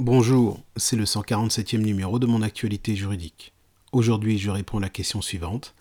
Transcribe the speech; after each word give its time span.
Bonjour, 0.00 0.58
c'est 0.74 0.96
le 0.96 1.04
147e 1.04 1.78
numéro 1.78 2.18
de 2.18 2.26
mon 2.26 2.42
actualité 2.42 2.96
juridique. 2.96 3.52
Aujourd'hui, 3.92 4.38
je 4.38 4.50
réponds 4.50 4.78
à 4.78 4.80
la 4.80 4.88
question 4.88 5.22
suivante. 5.22 5.72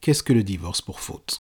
Qu'est-ce 0.00 0.22
que 0.22 0.32
le 0.32 0.42
divorce 0.42 0.80
pour 0.80 1.00
faute? 1.00 1.40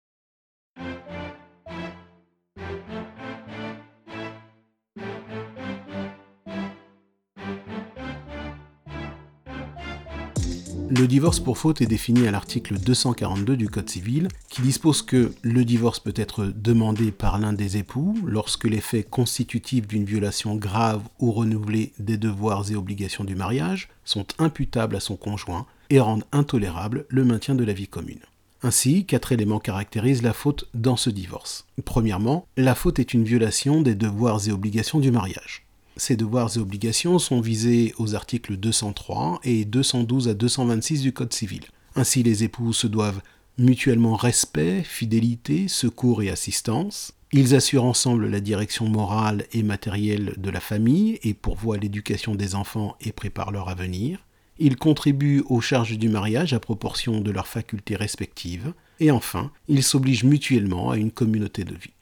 Le 10.97 11.09
divorce 11.09 11.41
pour 11.41 11.59
faute 11.59 11.81
est 11.81 11.87
défini 11.87 12.29
à 12.29 12.31
l'article 12.31 12.79
242 12.79 13.57
du 13.57 13.69
Code 13.69 13.91
civil, 13.91 14.29
qui 14.49 14.63
dispose 14.63 15.03
que 15.03 15.33
le 15.43 15.65
divorce 15.65 15.99
peut 15.99 16.15
être 16.15 16.45
demandé 16.45 17.11
par 17.11 17.41
l'un 17.41 17.53
des 17.53 17.79
époux 17.79 18.17
lorsque 18.25 18.65
les 18.65 18.81
faits 18.81 19.11
constitutifs 19.11 19.89
d'une 19.89 20.05
violation 20.05 20.55
grave 20.55 21.03
ou 21.19 21.33
renouvelée 21.33 21.93
des 21.99 22.17
devoirs 22.17 22.71
et 22.71 22.77
obligations 22.77 23.25
du 23.25 23.35
mariage 23.35 23.89
sont 24.05 24.27
imputables 24.39 24.95
à 24.95 25.01
son 25.01 25.17
conjoint 25.17 25.67
et 25.91 25.99
rendent 25.99 26.27
intolérable 26.31 27.07
le 27.09 27.25
maintien 27.25 27.57
de 27.57 27.65
la 27.65 27.73
vie 27.73 27.89
commune. 27.89 28.21
Ainsi, 28.63 29.05
quatre 29.05 29.33
éléments 29.33 29.59
caractérisent 29.59 30.23
la 30.23 30.33
faute 30.33 30.69
dans 30.75 30.97
ce 30.97 31.11
divorce. 31.11 31.67
Premièrement, 31.85 32.47
la 32.57 32.77
faute 32.77 33.01
est 33.01 33.15
une 33.15 33.25
violation 33.25 33.83
des 33.83 33.97
devoirs 33.97 34.47
et 34.47 34.53
obligations 34.53 35.01
du 35.01 35.11
mariage. 35.11 35.64
Ces 35.97 36.17
devoirs 36.17 36.57
et 36.57 36.59
obligations 36.59 37.19
sont 37.19 37.41
visés 37.41 37.95
aux 37.99 38.15
articles 38.15 38.57
203 38.57 39.41
et 39.45 39.65
212 39.65 40.29
à 40.29 40.35
226 40.35 41.03
du 41.03 41.13
Code 41.13 41.33
civil. 41.33 41.63
Ainsi, 41.95 42.25
les 42.25 42.43
époux 42.43 42.73
se 42.73 42.89
doivent 42.89 43.21
mutuellement 43.59 44.17
respect, 44.17 44.83
fidélité, 44.83 45.69
secours 45.69 46.23
et 46.23 46.31
assistance. 46.31 47.13
Ils 47.33 47.55
assurent 47.55 47.85
ensemble 47.85 48.29
la 48.29 48.41
direction 48.41 48.89
morale 48.89 49.47
et 49.53 49.63
matérielle 49.63 50.35
de 50.37 50.51
la 50.51 50.61
famille 50.61 51.21
et 51.23 51.35
pourvoient 51.35 51.79
l'éducation 51.79 52.35
des 52.35 52.57
enfants 52.57 52.97
et 53.01 53.13
préparent 53.13 53.53
leur 53.53 53.69
avenir. 53.69 54.25
Ils 54.59 54.77
contribuent 54.77 55.45
aux 55.49 55.61
charges 55.61 55.99
du 55.99 56.09
mariage 56.09 56.53
à 56.53 56.61
proportion 56.61 57.21
de 57.21 57.31
leurs 57.31 57.49
facultés 57.49 57.97
respectives. 57.97 58.73
Et 59.01 59.11
enfin, 59.11 59.51
ils 59.69 59.83
s'obligent 59.83 60.25
mutuellement 60.25 60.91
à 60.91 60.97
une 60.97 61.11
communauté 61.11 61.65
de 61.65 61.75
vie. 61.75 61.93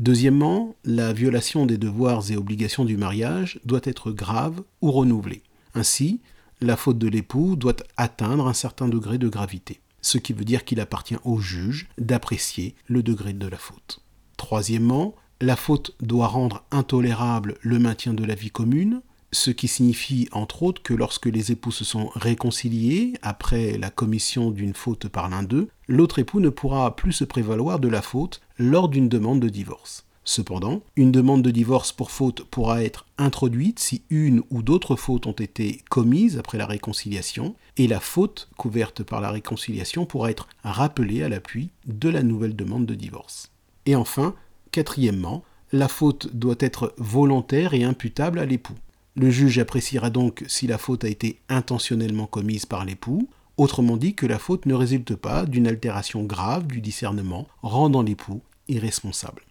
Deuxièmement, 0.00 0.76
la 0.82 1.12
violation 1.12 1.66
des 1.66 1.76
devoirs 1.76 2.30
et 2.30 2.36
obligations 2.38 2.86
du 2.86 2.96
mariage 2.96 3.60
doit 3.66 3.82
être 3.84 4.12
grave 4.12 4.62
ou 4.80 4.90
renouvelée. 4.90 5.42
Ainsi, 5.74 6.22
la 6.62 6.78
faute 6.78 6.96
de 6.96 7.06
l'époux 7.06 7.54
doit 7.54 7.76
atteindre 7.98 8.48
un 8.48 8.54
certain 8.54 8.88
degré 8.88 9.18
de 9.18 9.28
gravité, 9.28 9.82
ce 10.00 10.16
qui 10.16 10.32
veut 10.32 10.46
dire 10.46 10.64
qu'il 10.64 10.80
appartient 10.80 11.18
au 11.22 11.38
juge 11.38 11.86
d'apprécier 11.98 12.74
le 12.86 13.02
degré 13.02 13.34
de 13.34 13.46
la 13.46 13.58
faute. 13.58 14.00
Troisièmement, 14.38 15.14
la 15.42 15.54
faute 15.54 15.94
doit 16.00 16.28
rendre 16.28 16.64
intolérable 16.70 17.58
le 17.60 17.78
maintien 17.78 18.14
de 18.14 18.24
la 18.24 18.34
vie 18.34 18.50
commune, 18.50 19.02
ce 19.32 19.50
qui 19.50 19.68
signifie 19.68 20.28
entre 20.32 20.62
autres 20.62 20.82
que 20.82 20.94
lorsque 20.94 21.26
les 21.26 21.52
époux 21.52 21.70
se 21.70 21.84
sont 21.84 22.10
réconciliés 22.14 23.14
après 23.22 23.78
la 23.78 23.90
commission 23.90 24.50
d'une 24.50 24.74
faute 24.74 25.08
par 25.08 25.28
l'un 25.28 25.42
d'eux, 25.42 25.68
l'autre 25.88 26.18
époux 26.18 26.40
ne 26.40 26.48
pourra 26.48 26.96
plus 26.96 27.12
se 27.12 27.24
prévaloir 27.24 27.78
de 27.78 27.88
la 27.88 28.02
faute 28.02 28.40
lors 28.58 28.88
d'une 28.88 29.08
demande 29.08 29.40
de 29.40 29.48
divorce. 29.48 30.04
Cependant, 30.24 30.82
une 30.96 31.10
demande 31.10 31.42
de 31.42 31.50
divorce 31.50 31.92
pour 31.92 32.10
faute 32.10 32.44
pourra 32.44 32.84
être 32.84 33.06
introduite 33.18 33.78
si 33.78 34.02
une 34.10 34.42
ou 34.50 34.62
d'autres 34.62 34.94
fautes 34.94 35.26
ont 35.26 35.32
été 35.32 35.82
commises 35.88 36.38
après 36.38 36.58
la 36.58 36.66
réconciliation, 36.66 37.56
et 37.76 37.88
la 37.88 38.00
faute 38.00 38.48
couverte 38.56 39.02
par 39.02 39.20
la 39.20 39.30
réconciliation 39.30 40.06
pourra 40.06 40.30
être 40.30 40.46
rappelée 40.62 41.22
à 41.22 41.28
l'appui 41.28 41.70
de 41.86 42.08
la 42.08 42.22
nouvelle 42.22 42.54
demande 42.54 42.86
de 42.86 42.94
divorce. 42.94 43.50
Et 43.86 43.96
enfin, 43.96 44.34
quatrièmement, 44.72 45.42
la 45.72 45.88
faute 45.88 46.28
doit 46.34 46.56
être 46.60 46.94
volontaire 46.98 47.74
et 47.74 47.82
imputable 47.82 48.38
à 48.38 48.46
l'époux. 48.46 48.76
Le 49.20 49.28
juge 49.28 49.58
appréciera 49.58 50.08
donc 50.08 50.44
si 50.48 50.66
la 50.66 50.78
faute 50.78 51.04
a 51.04 51.08
été 51.08 51.40
intentionnellement 51.50 52.24
commise 52.24 52.64
par 52.64 52.86
l'époux, 52.86 53.28
autrement 53.58 53.98
dit 53.98 54.14
que 54.14 54.24
la 54.24 54.38
faute 54.38 54.64
ne 54.64 54.72
résulte 54.72 55.14
pas 55.14 55.44
d'une 55.44 55.66
altération 55.66 56.24
grave 56.24 56.66
du 56.66 56.80
discernement 56.80 57.46
rendant 57.60 58.00
l'époux 58.00 58.40
irresponsable. 58.68 59.42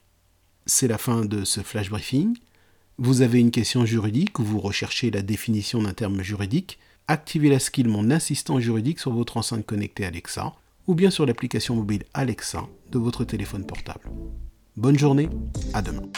C'est 0.66 0.88
la 0.88 0.98
fin 0.98 1.24
de 1.24 1.44
ce 1.44 1.62
flash 1.62 1.92
briefing. 1.92 2.36
Vous 2.98 3.22
avez 3.22 3.40
une 3.40 3.52
question 3.52 3.86
juridique 3.86 4.40
ou 4.40 4.44
vous 4.44 4.60
recherchez 4.60 5.12
la 5.12 5.22
définition 5.22 5.84
d'un 5.84 5.94
terme 5.94 6.24
juridique, 6.24 6.80
activez 7.08 7.50
la 7.50 7.60
skill 7.60 7.90
Mon 7.90 8.10
assistant 8.10 8.60
juridique 8.60 9.00
sur 9.00 9.14
votre 9.14 9.38
enceinte 9.38 9.68
connectée 9.68 10.04
Alexa 10.04 10.56
ou 10.88 10.96
bien 10.96 11.12
sur 11.12 11.28
l'application 11.28 11.76
mobile 11.76 12.06
Alexa 12.16 12.68
de 12.92 12.98
votre 12.98 13.24
téléphone 13.24 13.68
portable. 13.68 14.10
Bonne 14.78 14.98
journée, 14.98 15.30
à 15.76 15.84
demain. 15.84 16.10